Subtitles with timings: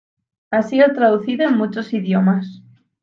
[0.49, 2.63] Ha sido traducida en muchos idiomas.